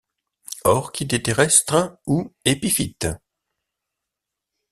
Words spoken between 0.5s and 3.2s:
Orchidées terrestres ou épiphytes.